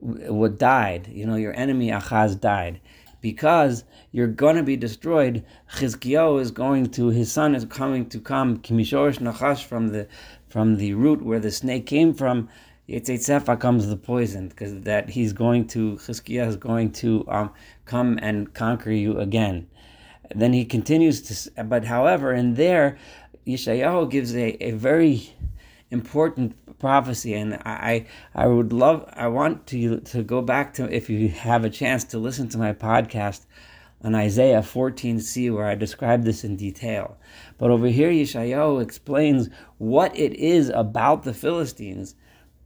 would 0.00 0.58
died. 0.58 1.08
You 1.08 1.26
know, 1.26 1.36
your 1.36 1.54
enemy 1.54 1.90
Achaz 1.90 2.40
died 2.40 2.80
because 3.20 3.84
you're 4.12 4.28
going 4.28 4.56
to 4.56 4.62
be 4.62 4.76
destroyed. 4.76 5.44
Chizkiyahu 5.74 6.40
is 6.40 6.50
going 6.50 6.90
to, 6.90 7.08
his 7.08 7.32
son 7.32 7.54
is 7.54 7.64
coming 7.64 8.08
to 8.10 8.20
come, 8.20 8.58
Kimishorish 8.58 9.18
Nachash, 9.18 9.64
from 9.64 9.88
the, 9.88 10.06
from 10.48 10.76
the 10.76 10.94
root 10.94 11.22
where 11.22 11.40
the 11.40 11.50
snake 11.50 11.86
came 11.86 12.14
from. 12.14 12.48
Yitzhak 12.88 13.60
comes 13.60 13.86
the 13.86 13.96
poison, 13.96 14.48
because 14.48 14.80
that 14.82 15.10
he's 15.10 15.32
going 15.32 15.66
to, 15.66 15.96
Chizkiyahu 15.96 16.48
is 16.48 16.56
going 16.56 16.92
to 16.92 17.24
um, 17.28 17.50
come 17.84 18.18
and 18.22 18.54
conquer 18.54 18.90
you 18.90 19.18
again. 19.18 19.66
Then 20.34 20.52
he 20.52 20.64
continues 20.64 21.20
to, 21.22 21.64
but 21.64 21.84
however, 21.84 22.32
in 22.32 22.54
there, 22.54 22.98
Yeshayahu 23.46 24.10
gives 24.10 24.34
a, 24.34 24.62
a 24.62 24.70
very 24.70 25.34
important 25.90 26.78
prophecy, 26.78 27.34
and 27.34 27.54
I 27.64 28.06
I 28.34 28.46
would 28.46 28.72
love 28.72 29.08
I 29.14 29.28
want 29.28 29.66
to 29.68 30.00
to 30.00 30.22
go 30.22 30.42
back 30.42 30.74
to 30.74 30.94
if 30.94 31.08
you 31.10 31.28
have 31.28 31.64
a 31.64 31.70
chance 31.70 32.04
to 32.04 32.18
listen 32.18 32.48
to 32.50 32.58
my 32.58 32.72
podcast 32.72 33.46
on 34.02 34.14
Isaiah 34.14 34.60
14c 34.60 35.52
where 35.52 35.66
I 35.66 35.74
describe 35.74 36.22
this 36.22 36.44
in 36.44 36.56
detail. 36.56 37.18
But 37.58 37.70
over 37.70 37.88
here 37.88 38.10
Yeshayahu 38.10 38.80
explains 38.82 39.48
what 39.78 40.16
it 40.16 40.34
is 40.34 40.68
about 40.68 41.24
the 41.24 41.34
Philistines 41.34 42.14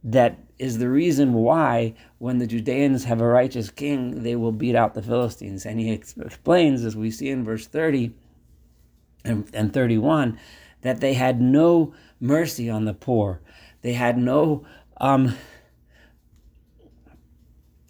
that 0.03 0.37
is 0.59 0.77
the 0.77 0.89
reason 0.89 1.33
why 1.33 1.93
when 2.17 2.37
the 2.37 2.47
Judeans 2.47 3.05
have 3.05 3.21
a 3.21 3.27
righteous 3.27 3.69
king, 3.69 4.23
they 4.23 4.35
will 4.35 4.51
beat 4.51 4.75
out 4.75 4.93
the 4.93 5.01
Philistines. 5.01 5.65
And 5.65 5.79
he 5.79 5.91
explains, 5.91 6.83
as 6.83 6.95
we 6.95 7.09
see 7.09 7.29
in 7.29 7.43
verse 7.43 7.67
30 7.67 8.13
and, 9.23 9.49
and 9.53 9.73
31, 9.73 10.37
that 10.83 11.01
they 11.01 11.13
had 11.13 11.41
no 11.41 11.93
mercy 12.19 12.69
on 12.69 12.85
the 12.85 12.93
poor. 12.93 13.41
They 13.81 13.93
had 13.93 14.17
no 14.17 14.65
um, 14.97 15.35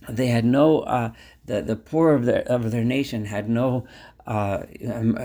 they 0.10 0.28
had 0.28 0.46
no 0.46 0.80
uh, 0.82 1.12
the 1.46 1.62
the 1.62 1.76
poor 1.76 2.14
of 2.14 2.26
their 2.26 2.42
of 2.44 2.72
their 2.72 2.84
nation 2.84 3.26
had 3.26 3.50
no 3.50 3.86
uh, 4.26 4.64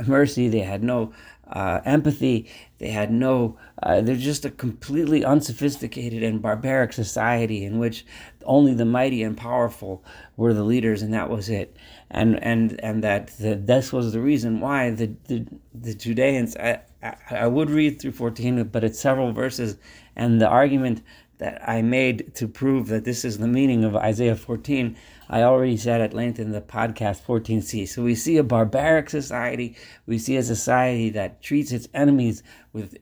mercy. 0.07 0.49
They 0.49 0.61
had 0.61 0.83
no 0.83 1.13
uh, 1.49 1.81
empathy. 1.85 2.51
They 2.79 2.91
had 2.91 3.11
no. 3.11 3.59
Uh, 3.83 4.01
they're 4.01 4.17
just 4.17 4.45
a 4.45 4.51
completely 4.51 5.25
unsophisticated 5.25 6.23
and 6.23 6.43
barbaric 6.43 6.93
society 6.93 7.65
in 7.65 7.79
which 7.79 8.05
only 8.45 8.75
the 8.75 8.85
mighty 8.85 9.23
and 9.23 9.37
powerful 9.37 10.05
were 10.37 10.53
the 10.53 10.65
leaders, 10.65 11.03
and 11.03 11.15
that 11.15 11.31
was 11.31 11.49
it. 11.49 11.77
And 12.11 12.43
and 12.43 12.79
and 12.83 13.03
that 13.05 13.29
the, 13.39 13.55
this 13.55 13.93
was 13.93 14.13
the 14.13 14.21
reason 14.21 14.61
why 14.61 14.91
the 14.91 15.15
the, 15.27 15.47
the 15.75 15.95
Judeans. 15.95 16.57
I, 17.03 17.47
would 17.47 17.71
read 17.71 18.01
through 18.01 18.13
fourteen, 18.13 18.63
but 18.65 18.85
it's 18.85 18.99
several 18.99 19.33
verses, 19.33 19.77
and 20.17 20.41
the 20.41 20.49
argument 20.49 21.03
that 21.39 21.63
I 21.69 21.83
made 21.83 22.35
to 22.35 22.49
prove 22.49 22.89
that 22.89 23.05
this 23.05 23.25
is 23.25 23.39
the 23.39 23.47
meaning 23.47 23.85
of 23.85 23.97
Isaiah 23.97 24.35
14, 24.35 24.97
I 25.29 25.43
already 25.43 25.77
said 25.77 26.01
at 26.01 26.13
length 26.13 26.41
in 26.41 26.51
the 26.51 26.61
podcast 26.61 27.23
14c. 27.23 27.89
So 27.89 28.03
we 28.03 28.17
see 28.17 28.37
a 28.37 28.43
barbaric 28.43 29.09
society. 29.09 29.77
We 30.07 30.19
see 30.19 30.37
a 30.37 30.43
society 30.43 31.11
that 31.11 31.41
treats 31.41 31.71
its 31.71 31.89
enemies 31.95 32.43
with 32.73 32.97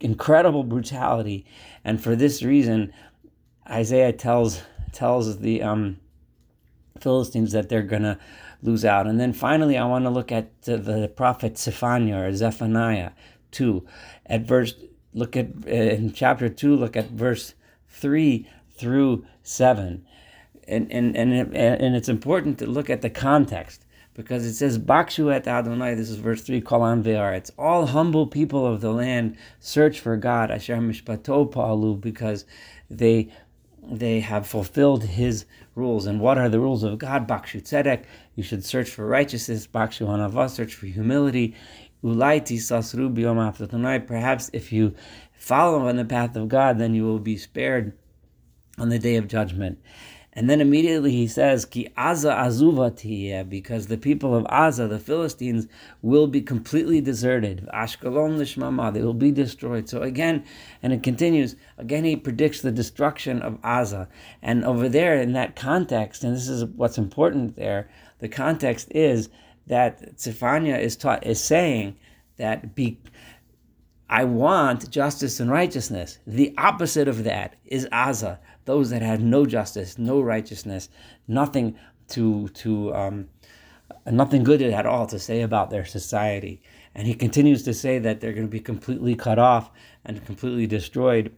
incredible 0.00 0.64
brutality. 0.64 1.44
And 1.84 2.02
for 2.02 2.16
this 2.16 2.42
reason, 2.42 2.92
Isaiah 3.68 4.12
tells 4.12 4.62
tells 4.92 5.38
the 5.40 5.62
um, 5.62 5.98
Philistines 6.98 7.52
that 7.52 7.68
they're 7.68 7.82
going 7.82 8.02
to 8.02 8.18
lose 8.62 8.84
out. 8.84 9.06
And 9.06 9.20
then 9.20 9.32
finally, 9.32 9.76
I 9.76 9.84
want 9.84 10.04
to 10.04 10.10
look 10.10 10.32
at 10.32 10.62
the, 10.62 10.76
the 10.76 11.08
prophet 11.08 11.58
Zephaniah 11.58 12.28
or 12.28 12.32
Zephaniah 12.34 13.12
2 13.52 13.86
at 14.26 14.42
verse 14.42 14.74
look 15.14 15.36
at 15.36 15.46
uh, 15.66 15.70
in 15.70 16.12
chapter 16.12 16.48
2 16.48 16.76
look 16.76 16.96
at 16.96 17.10
verse 17.10 17.54
3 17.88 18.46
through 18.76 19.24
7 19.42 20.04
and 20.66 20.92
and 20.92 21.16
and, 21.16 21.32
and 21.32 21.96
it's 21.96 22.08
important 22.08 22.58
to 22.58 22.66
look 22.66 22.90
at 22.90 23.00
the 23.00 23.10
context 23.10 23.86
because 24.12 24.44
it 24.44 24.54
says 24.54 24.78
bakshu 24.78 25.32
et 25.32 25.48
adonai 25.48 25.94
this 25.94 26.10
is 26.10 26.16
verse 26.16 26.42
3 26.42 26.60
kolam 26.60 27.02
ve'ar 27.02 27.34
it's 27.34 27.50
all 27.58 27.86
humble 27.86 28.26
people 28.26 28.66
of 28.66 28.80
the 28.80 28.92
land 28.92 29.36
search 29.60 29.98
for 30.00 30.16
god. 30.16 30.50
Asher 30.50 30.76
mishpato 30.76 31.50
palu 31.50 31.96
because 31.96 32.44
they 32.90 33.32
they 33.90 34.20
have 34.20 34.46
fulfilled 34.46 35.04
his 35.04 35.46
rules 35.74 36.06
and 36.06 36.20
what 36.20 36.36
are 36.36 36.48
the 36.48 36.60
rules 36.60 36.82
of 36.82 36.98
god 36.98 37.26
bakshu 37.26 37.62
tzedek 37.62 38.04
you 38.34 38.42
should 38.42 38.64
search 38.64 38.90
for 38.90 39.06
righteousness 39.06 39.66
bakshu 39.66 40.06
hanavah 40.06 40.50
search 40.50 40.74
for 40.74 40.86
humility 40.86 41.54
Ulayti 42.02 42.58
sasrubi 42.58 43.22
omaftatunai. 43.24 44.06
Perhaps 44.06 44.50
if 44.52 44.72
you 44.72 44.94
follow 45.32 45.88
on 45.88 45.96
the 45.96 46.04
path 46.04 46.36
of 46.36 46.48
God, 46.48 46.78
then 46.78 46.94
you 46.94 47.04
will 47.04 47.18
be 47.18 47.36
spared 47.36 47.92
on 48.78 48.88
the 48.88 48.98
day 48.98 49.16
of 49.16 49.26
judgment. 49.26 49.78
And 50.38 50.48
then 50.48 50.60
immediately 50.60 51.10
he 51.10 51.26
says, 51.26 51.64
Ki 51.64 51.88
Aza 51.98 52.32
Azuva 52.32 53.48
because 53.48 53.88
the 53.88 53.98
people 53.98 54.36
of 54.36 54.44
Aza, 54.44 54.88
the 54.88 55.00
Philistines, 55.00 55.66
will 56.00 56.28
be 56.28 56.40
completely 56.40 57.00
deserted. 57.00 57.68
Ashkelon 57.74 58.38
Lishmama, 58.38 58.94
they 58.94 59.02
will 59.02 59.14
be 59.14 59.32
destroyed. 59.32 59.88
So 59.88 60.02
again, 60.02 60.44
and 60.80 60.92
it 60.92 61.02
continues, 61.02 61.56
again 61.76 62.04
he 62.04 62.14
predicts 62.14 62.60
the 62.60 62.70
destruction 62.70 63.42
of 63.42 63.60
Aza. 63.62 64.06
And 64.40 64.64
over 64.64 64.88
there 64.88 65.20
in 65.20 65.32
that 65.32 65.56
context, 65.56 66.22
and 66.22 66.36
this 66.36 66.48
is 66.48 66.64
what's 66.66 66.98
important 66.98 67.56
there, 67.56 67.90
the 68.20 68.28
context 68.28 68.92
is 68.92 69.30
that 69.66 70.20
Zephaniah 70.20 70.78
is 70.78 70.94
taught 70.94 71.26
is 71.26 71.42
saying 71.42 71.96
that 72.36 72.76
be 72.76 73.00
I 74.08 74.24
want 74.24 74.90
justice 74.90 75.38
and 75.40 75.50
righteousness. 75.50 76.18
The 76.26 76.54
opposite 76.56 77.08
of 77.08 77.24
that 77.24 77.56
is 77.66 77.86
Aza, 77.92 78.38
those 78.64 78.90
that 78.90 79.02
have 79.02 79.20
no 79.20 79.44
justice, 79.44 79.98
no 79.98 80.20
righteousness, 80.20 80.88
nothing 81.26 81.76
to 82.08 82.48
to 82.48 82.94
um, 82.94 83.28
nothing 84.06 84.44
good 84.44 84.62
at 84.62 84.86
all 84.86 85.06
to 85.06 85.18
say 85.18 85.42
about 85.42 85.70
their 85.70 85.84
society. 85.84 86.62
And 86.94 87.06
he 87.06 87.14
continues 87.14 87.62
to 87.64 87.74
say 87.74 87.98
that 87.98 88.20
they're 88.20 88.32
going 88.32 88.46
to 88.46 88.50
be 88.50 88.60
completely 88.60 89.14
cut 89.14 89.38
off 89.38 89.70
and 90.04 90.24
completely 90.24 90.66
destroyed. 90.66 91.34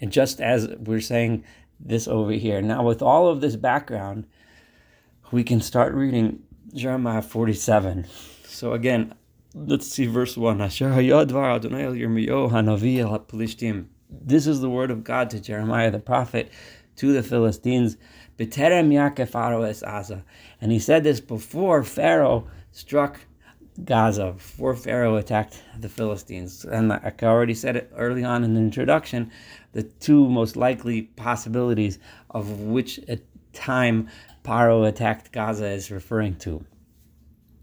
And 0.00 0.12
just 0.12 0.40
as 0.40 0.68
we're 0.78 1.00
saying 1.00 1.44
this 1.84 2.08
over 2.08 2.32
here. 2.32 2.62
Now, 2.62 2.84
with 2.84 3.02
all 3.02 3.28
of 3.28 3.40
this 3.40 3.56
background, 3.56 4.26
we 5.30 5.42
can 5.42 5.60
start 5.60 5.94
reading 5.94 6.42
Jeremiah 6.74 7.22
47. 7.22 8.06
So 8.44 8.72
again, 8.72 9.14
let's 9.54 9.86
see 9.86 10.06
verse 10.06 10.36
1. 10.36 10.58
This 14.10 14.46
is 14.46 14.60
the 14.60 14.70
word 14.70 14.90
of 14.90 15.04
God 15.04 15.30
to 15.30 15.40
Jeremiah 15.40 15.90
the 15.90 15.98
prophet 15.98 16.50
to 16.96 17.12
the 17.12 17.22
Philistines. 17.22 17.96
And 18.38 18.52
he 20.72 20.78
said 20.78 21.04
this 21.04 21.20
before 21.20 21.84
Pharaoh 21.84 22.46
struck 22.72 23.20
Gaza, 23.84 24.32
before 24.32 24.74
Pharaoh 24.74 25.16
attacked 25.16 25.62
the 25.78 25.88
Philistines. 25.88 26.64
And 26.64 26.88
like 26.88 27.22
I 27.22 27.26
already 27.26 27.54
said 27.54 27.76
it 27.76 27.90
early 27.96 28.24
on 28.24 28.44
in 28.44 28.54
the 28.54 28.60
introduction, 28.60 29.30
the 29.72 29.82
two 29.82 30.28
most 30.28 30.56
likely 30.56 31.02
possibilities 31.02 31.98
of 32.30 32.60
which 32.60 33.00
time 33.52 34.08
Paro 34.44 34.86
attacked 34.88 35.32
Gaza 35.32 35.68
is 35.68 35.90
referring 35.90 36.36
to. 36.36 36.64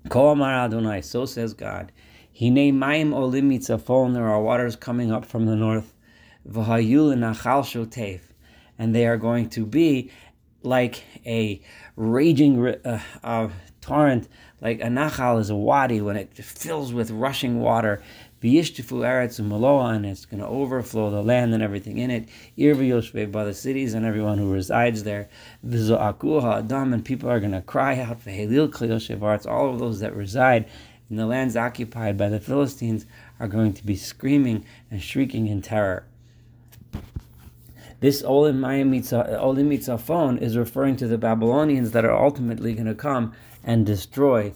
So 0.10 1.26
says 1.26 1.54
God. 1.54 1.92
Hine 2.40 2.80
Maim 2.80 3.14
Olim 3.14 3.50
Mitzafon, 3.50 4.14
there 4.14 4.28
are 4.28 4.42
waters 4.42 4.76
coming 4.76 5.12
up 5.12 5.26
from 5.26 5.46
the 5.46 5.56
north. 5.56 5.94
V'hayul 6.50 7.14
and 8.80 8.96
they 8.96 9.06
are 9.06 9.18
going 9.18 9.50
to 9.50 9.66
be 9.66 10.12
like 10.64 11.04
a 11.26 11.62
raging 11.96 12.66
uh, 12.66 13.02
uh, 13.24 13.50
torrent, 13.82 14.28
like 14.62 14.80
a 14.80 14.86
nachal 14.86 15.40
is 15.40 15.50
a 15.50 15.56
wadi 15.56 16.02
when 16.02 16.16
it 16.16 16.34
fills 16.34 16.92
with 16.94 17.12
rushing 17.12 17.60
water. 17.60 18.02
V'yishtifu 18.42 19.04
eretz 19.04 19.40
umaloa, 19.40 19.96
and 19.96 20.06
it's 20.06 20.26
going 20.26 20.40
to 20.40 20.48
overflow 20.48 21.10
the 21.12 21.22
land 21.22 21.54
and 21.54 21.62
everything 21.62 21.98
in 21.98 22.10
it. 22.10 22.30
Ir 22.56 22.76
by 23.28 23.44
the 23.44 23.54
cities 23.54 23.94
and 23.94 24.06
everyone 24.06 24.38
who 24.38 24.52
resides 24.52 25.04
there. 25.04 25.28
V'zo'akuha 25.66 26.60
adam, 26.60 26.94
and 26.94 27.04
people 27.04 27.30
are 27.30 27.40
going 27.40 27.52
to 27.52 27.62
cry 27.62 28.00
out. 28.00 28.24
V'helil 28.24 28.70
kliyoshevar, 28.70 29.46
all 29.46 29.74
of 29.74 29.80
those 29.80 30.00
that 30.00 30.16
reside 30.16 30.66
in 31.10 31.18
the 31.18 31.26
lands 31.26 31.58
occupied 31.58 32.18
by 32.18 32.30
the 32.30 32.40
Philistines 32.40 33.06
are 33.40 33.48
going 33.48 33.74
to 33.74 33.86
be 33.86 33.96
screaming 33.96 34.64
and 34.90 35.02
shrieking 35.02 35.48
in 35.48 35.62
terror. 35.62 36.06
This 38.00 38.24
Olim 38.24 38.62
Mitzafon 38.62 40.42
is 40.42 40.56
referring 40.56 40.96
to 40.98 41.08
the 41.08 41.18
Babylonians 41.18 41.92
that 41.92 42.06
are 42.06 42.16
ultimately 42.16 42.74
going 42.74 42.86
to 42.86 42.96
come 42.96 43.34
and 43.64 43.86
destroy 43.86 44.54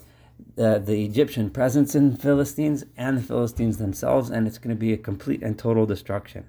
the, 0.55 0.81
the 0.83 1.03
Egyptian 1.05 1.49
presence 1.49 1.95
in 1.95 2.15
Philistines 2.15 2.83
and 2.95 3.17
the 3.17 3.21
Philistines 3.21 3.77
themselves, 3.77 4.29
and 4.29 4.47
it's 4.47 4.57
going 4.57 4.75
to 4.75 4.79
be 4.79 4.93
a 4.93 4.97
complete 4.97 5.41
and 5.41 5.57
total 5.57 5.85
destruction. 5.85 6.45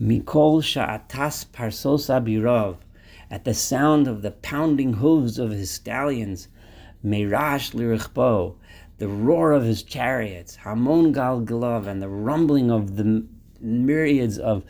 Mikol 0.00 0.62
sha'atas 0.62 1.46
parsosa 1.46 2.22
birov, 2.22 2.78
at 3.30 3.44
the 3.44 3.54
sound 3.54 4.06
of 4.06 4.22
the 4.22 4.30
pounding 4.30 4.94
hooves 4.94 5.38
of 5.38 5.50
his 5.50 5.70
stallions, 5.70 6.48
meirash 7.04 7.72
lirichbo, 7.72 8.56
the 8.98 9.08
roar 9.08 9.52
of 9.52 9.64
his 9.64 9.82
chariots, 9.82 10.56
hamon 10.56 11.12
gal 11.12 11.38
and 11.88 12.02
the 12.02 12.08
rumbling 12.08 12.70
of 12.70 12.96
the 12.96 13.24
myriads 13.60 14.38
of 14.38 14.64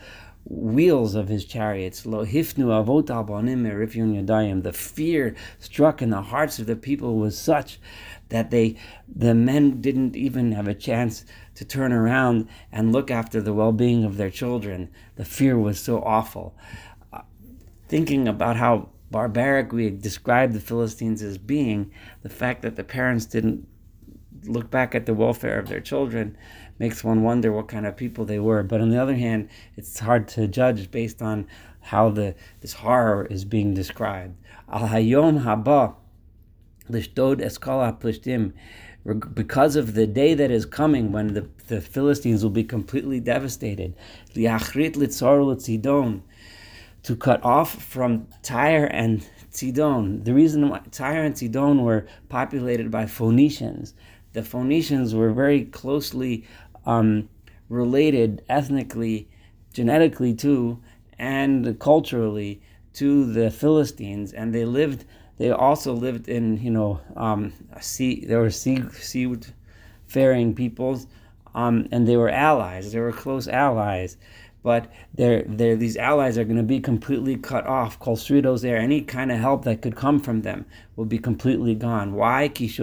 wheels 0.45 1.15
of 1.15 1.29
his 1.29 1.45
chariots. 1.45 2.05
Lo 2.05 2.25
hifnu 2.25 2.67
avot 2.67 3.07
yadayim. 3.07 4.63
The 4.63 4.73
fear 4.73 5.35
struck 5.59 6.03
in 6.03 6.11
the 6.11 6.23
hearts 6.23 6.59
of 6.59 6.67
the 6.67 6.77
people 6.77 7.17
was 7.17 7.39
such 7.39 7.81
that 8.29 8.51
they, 8.51 8.77
the 9.09 9.35
men 9.35 9.81
didn't 9.81 10.17
even 10.17 10.53
have 10.53 10.69
a 10.69 10.75
chance 10.75 11.25
to 11.55 11.65
turn 11.65 11.93
around 11.93 12.49
and 12.73 12.93
look 12.93 13.11
after 13.11 13.41
the 13.41 13.53
well-being 13.53 14.05
of 14.05 14.17
their 14.17 14.31
children. 14.31 14.91
The 15.17 15.25
fear 15.25 15.59
was 15.59 15.81
so 15.81 16.03
awful. 16.03 16.57
Uh, 17.13 17.23
thinking 17.89 18.27
about 18.27 18.57
how 18.57 18.89
barbaric 19.11 19.73
we 19.73 19.91
describe 19.91 20.53
the 20.53 20.61
Philistines 20.61 21.23
as 21.23 21.39
being, 21.39 21.93
the 22.23 22.29
fact 22.29 22.63
that 22.63 22.77
the 22.77 22.85
parents 22.85 23.27
didn't 23.27 23.69
look 24.47 24.71
back 24.71 24.95
at 24.95 25.07
the 25.07 25.15
welfare 25.15 25.59
of 25.59 25.69
their 25.69 25.81
children 25.81 26.37
makes 26.79 27.05
one 27.05 27.23
wonder 27.23 27.53
what 27.53 27.69
kind 27.69 27.87
of 27.87 27.97
people 27.97 28.25
they 28.25 28.39
were. 28.39 28.63
But 28.63 28.81
on 28.81 28.91
the 28.91 29.01
other 29.01 29.15
hand, 29.15 29.49
it's 29.77 29.99
hard 30.01 30.29
to 30.29 30.47
judge 30.47 30.91
based 30.91 31.23
on 31.23 31.47
how 31.81 32.11
the 32.11 32.35
this 32.61 32.75
horror 32.75 33.27
is 33.27 33.45
being 33.45 33.75
described. 33.75 34.37
Al 34.71 34.89
hayom 34.89 35.45
haba 35.45 35.95
lishdod 36.91 37.41
eskala 37.41 37.99
plishtim. 38.01 38.53
Because 39.35 39.77
of 39.77 39.93
the 39.93 40.07
day 40.07 40.33
that 40.33 40.51
is 40.51 40.65
coming 40.65 41.13
when 41.13 41.35
the, 41.35 41.47
the 41.69 41.83
Philistines 41.83 42.43
will 42.43 42.49
be 42.51 42.65
completely 42.65 43.21
devastated. 43.21 43.95
To 47.03 47.17
cut 47.17 47.45
off 47.45 47.83
from 47.83 48.29
Tyre 48.43 48.87
and 48.87 49.29
Sidon. 49.51 50.25
The 50.25 50.33
reason 50.33 50.71
why 50.71 50.81
Tyre 50.91 51.23
and 51.23 51.37
Sidon 51.37 51.83
were 51.83 52.07
populated 52.31 52.91
by 52.91 53.05
Phoenicians, 53.05 53.93
the 54.33 54.43
Phoenicians 54.43 55.15
were 55.15 55.33
very 55.33 55.65
closely 55.65 56.45
um, 56.87 57.29
related 57.69 58.43
ethnically, 58.49 59.29
genetically 59.73 60.35
to, 60.35 60.81
and 61.19 61.79
culturally 61.79 62.61
to 62.95 63.33
the 63.33 63.51
Philistines, 63.51 64.33
and 64.33 64.55
they 64.55 64.65
lived. 64.65 65.05
They 65.37 65.51
also 65.51 65.93
lived 65.93 66.29
in, 66.29 66.59
you 66.63 66.71
know, 66.71 67.01
um, 67.17 67.53
sea. 67.81 68.25
There 68.25 68.41
were 68.41 68.51
sea 68.51 68.85
seafaring 68.93 70.55
peoples, 70.55 71.07
um, 71.55 71.89
and 71.91 72.07
they 72.07 72.17
were 72.17 72.31
allies. 72.31 72.93
They 72.93 73.01
were 73.01 73.13
close 73.13 73.49
allies 73.49 74.17
but 74.65 74.91
they're, 75.13 75.45
they're, 75.47 75.77
these 75.77 75.99
allies 75.99 76.39
are 76.39 76.45
going 76.45 76.57
to 76.57 76.63
be 76.63 76.81
completely 76.81 77.37
cut 77.37 77.67
off. 77.67 78.01
Kolstritos 78.01 78.63
there, 78.63 78.79
any 78.79 79.03
kind 79.03 79.31
of 79.31 79.39
help 79.39 79.63
that 79.65 79.83
could 79.83 79.95
come 79.95 80.19
from 80.19 80.41
them 80.41 80.65
will 80.97 81.05
be 81.05 81.19
completely 81.19 81.75
gone. 81.75 82.15
Why? 82.15 82.49
Because 82.49 82.79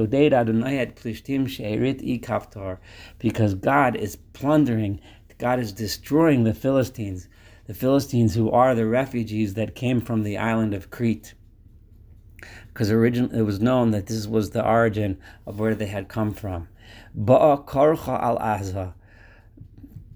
God 3.56 3.96
is 3.96 4.16
plundering, 4.34 5.02
God 5.40 5.60
is 5.60 5.72
destroying 5.72 6.44
the 6.44 6.54
Philistines, 6.54 7.28
the 7.66 7.74
Philistines 7.74 8.36
who 8.36 8.52
are 8.52 8.76
the 8.76 8.86
refugees 8.86 9.56
that 9.56 9.74
came 9.74 10.02
from 10.02 10.22
the 10.22 10.38
island 10.38 10.76
of 10.76 10.92
Crete. 10.92 11.34
Because 12.68 12.92
originally 12.92 13.40
it 13.40 13.42
was 13.42 13.60
known 13.60 13.90
that 13.90 14.06
this 14.06 14.28
was 14.28 14.52
the 14.52 14.64
origin 14.64 15.18
of 15.48 15.60
where 15.60 15.74
they 15.74 15.88
had 15.88 16.08
come 16.08 16.32
from. 16.32 16.68
Ba'a 17.18 17.66
karcha 17.66 18.22
al 18.22 18.38
azah 18.38 18.94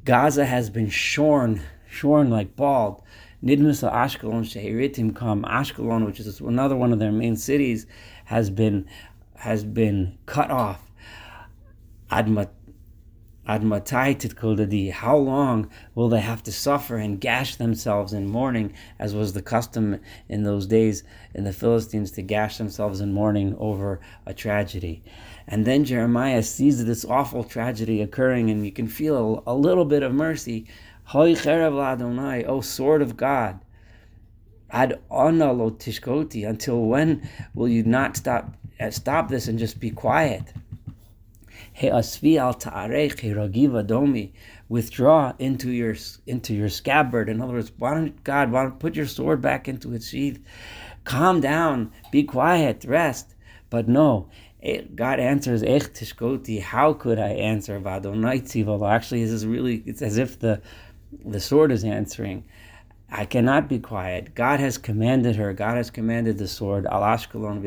Gaza 0.06 0.46
has 0.46 0.70
been 0.70 0.88
shorn, 0.88 1.62
shorn 1.90 2.30
like 2.30 2.56
bald. 2.56 3.02
Nidmus 3.44 3.84
Ashkelon 3.92 4.44
Shehiritim 4.44 5.16
come. 5.16 5.44
Ashkelon, 5.44 6.06
which 6.06 6.20
is 6.20 6.40
another 6.40 6.76
one 6.76 6.94
of 6.94 7.00
their 7.00 7.12
main 7.12 7.36
cities, 7.36 7.88
has 8.26 8.52
been 8.52 8.88
has 9.34 9.64
been 9.64 10.18
cut 10.28 10.52
off. 10.52 10.92
Admat 12.12 12.50
Admatai 13.48 14.16
Titkodadi, 14.16 14.92
how 14.92 15.18
long 15.18 15.70
will 15.94 16.10
they 16.10 16.22
have 16.22 16.42
to 16.44 16.52
suffer 16.52 16.98
and 16.98 17.22
gash 17.22 17.56
themselves 17.56 18.14
in 18.14 18.28
mourning, 18.28 18.74
as 18.98 19.14
was 19.14 19.34
the 19.34 19.42
custom 19.42 20.00
in 20.30 20.44
those 20.44 20.66
days 20.66 21.04
in 21.36 21.44
the 21.44 21.54
Philistines 21.54 22.12
to 22.12 22.24
gash 22.24 22.58
themselves 22.58 23.02
in 23.02 23.12
mourning 23.12 23.56
over 23.60 24.00
a 24.26 24.34
tragedy? 24.34 25.04
And 25.48 25.66
then 25.66 25.86
Jeremiah 25.86 26.42
sees 26.42 26.84
this 26.86 27.06
awful 27.06 27.44
tragedy 27.44 28.02
occurring, 28.02 28.50
and 28.50 28.66
you 28.66 28.72
can 28.72 28.88
feel 28.88 29.44
a, 29.46 29.54
little 29.54 29.86
bit 29.86 30.02
of 30.02 30.14
mercy. 30.14 30.66
Hoy 31.06 31.36
Adonai, 31.36 32.46
O 32.46 32.62
sword 32.62 33.02
of 33.04 33.16
God. 33.16 33.60
Ad 34.72 35.00
lo 35.12 35.70
tishkoti. 35.72 36.48
Until 36.48 36.82
when 36.82 37.30
will 37.54 37.68
you 37.68 37.84
not 37.84 38.18
stop 38.18 38.56
eh, 38.80 38.90
stop 38.90 39.30
this 39.30 39.48
and 39.48 39.60
just 39.60 39.80
be 39.80 39.92
quiet? 39.92 40.52
He 41.72 41.90
asvi 41.90 42.38
al 42.38 42.56
ta'arech 42.56 43.88
domi. 43.88 44.34
withdraw 44.68 45.34
into 45.38 45.70
your 45.70 45.96
into 46.26 46.56
your 46.56 46.70
scabbard. 46.70 47.30
In 47.30 47.40
other 47.40 47.54
words, 47.54 47.72
why 47.78 47.94
don't 47.94 48.24
God 48.24 48.52
why 48.52 48.64
don't 48.64 48.80
put 48.80 48.96
your 48.96 49.06
sword 49.06 49.42
back 49.42 49.68
into 49.68 49.94
its 49.94 50.08
sheath? 50.08 50.44
Calm 51.04 51.40
down, 51.40 51.92
be 52.12 52.24
quiet, 52.24 52.84
rest. 52.86 53.36
But 53.70 53.88
no, 53.88 54.30
Eh, 54.66 54.82
God 54.96 55.20
answers, 55.20 55.62
Ech 55.62 55.94
tishkoti, 55.94 56.60
how 56.60 56.94
could 56.94 57.20
I 57.20 57.30
answer? 57.30 57.76
Actually, 57.86 59.24
this 59.24 59.32
is 59.32 59.46
really, 59.46 59.84
it's 59.86 60.02
as 60.02 60.18
if 60.18 60.40
the, 60.40 60.60
the 61.24 61.40
sword 61.40 61.72
is 61.72 61.84
answering. 61.84 62.44
I 63.12 63.26
cannot 63.26 63.70
be 63.70 63.78
quiet. 63.78 64.34
God 64.34 64.60
has 64.60 64.80
commanded 64.80 65.36
her. 65.36 65.54
God 65.54 65.78
has 65.78 65.92
commanded 65.92 66.40
the 66.40 66.48
sword 66.48 66.88
al 66.88 67.02
Ashkelon 67.02 67.62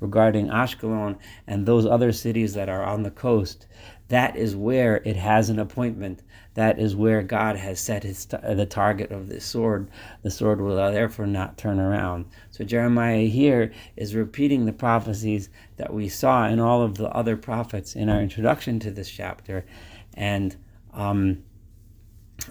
regarding 0.00 0.48
Ashkelon 0.48 1.18
and 1.46 1.66
those 1.66 1.84
other 1.84 2.12
cities 2.12 2.54
that 2.54 2.70
are 2.70 2.82
on 2.82 3.02
the 3.02 3.10
coast. 3.10 3.66
That 4.08 4.36
is 4.36 4.56
where 4.56 4.96
it 5.04 5.16
has 5.16 5.50
an 5.50 5.58
appointment. 5.58 6.22
That 6.56 6.78
is 6.78 6.96
where 6.96 7.22
God 7.22 7.56
has 7.56 7.78
set 7.78 8.02
his 8.02 8.24
the 8.24 8.64
target 8.64 9.12
of 9.12 9.28
this 9.28 9.44
sword. 9.44 9.90
The 10.22 10.30
sword 10.30 10.58
will 10.62 10.76
therefore 10.76 11.26
not 11.26 11.58
turn 11.58 11.78
around. 11.78 12.24
So 12.50 12.64
Jeremiah 12.64 13.26
here 13.26 13.72
is 13.94 14.14
repeating 14.14 14.64
the 14.64 14.72
prophecies 14.72 15.50
that 15.76 15.92
we 15.92 16.08
saw 16.08 16.48
in 16.48 16.58
all 16.58 16.80
of 16.80 16.94
the 16.94 17.10
other 17.10 17.36
prophets 17.36 17.94
in 17.94 18.08
our 18.08 18.22
introduction 18.22 18.80
to 18.80 18.90
this 18.90 19.10
chapter, 19.10 19.66
and 20.14 20.56
um, 20.94 21.44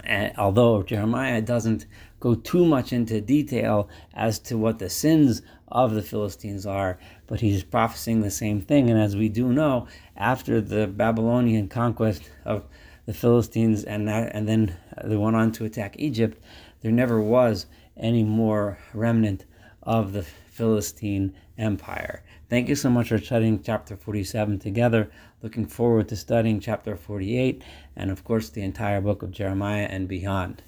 and 0.04 0.32
although 0.38 0.84
Jeremiah 0.84 1.40
doesn't 1.40 1.86
go 2.20 2.36
too 2.36 2.64
much 2.64 2.92
into 2.92 3.20
detail 3.20 3.88
as 4.14 4.38
to 4.38 4.56
what 4.56 4.78
the 4.78 4.88
sins 4.88 5.42
of 5.66 5.94
the 5.94 6.02
Philistines 6.02 6.64
are, 6.64 6.96
but 7.26 7.40
he's 7.40 7.64
prophesying 7.64 8.20
the 8.20 8.30
same 8.30 8.60
thing. 8.60 8.88
And 8.88 9.00
as 9.00 9.16
we 9.16 9.28
do 9.28 9.52
know, 9.52 9.88
after 10.16 10.60
the 10.60 10.86
Babylonian 10.86 11.66
conquest 11.66 12.30
of 12.44 12.66
the 13.06 13.14
Philistines 13.14 13.84
and 13.84 14.06
that, 14.08 14.34
and 14.34 14.48
then 14.48 14.76
they 15.04 15.16
went 15.16 15.36
on 15.36 15.52
to 15.52 15.64
attack 15.64 15.96
Egypt, 15.98 16.42
there 16.82 16.92
never 16.92 17.20
was 17.20 17.66
any 17.96 18.22
more 18.22 18.78
remnant 18.92 19.44
of 19.82 20.12
the 20.12 20.22
Philistine 20.22 21.34
Empire. 21.56 22.22
Thank 22.50 22.68
you 22.68 22.74
so 22.74 22.90
much 22.90 23.08
for 23.08 23.18
studying 23.18 23.62
chapter 23.62 23.96
47 23.96 24.58
together. 24.58 25.10
Looking 25.42 25.66
forward 25.66 26.08
to 26.08 26.16
studying 26.16 26.60
chapter 26.60 26.96
48 26.96 27.62
and, 27.94 28.10
of 28.10 28.24
course, 28.24 28.50
the 28.50 28.62
entire 28.62 29.00
book 29.00 29.22
of 29.22 29.30
Jeremiah 29.30 29.86
and 29.88 30.08
beyond. 30.08 30.62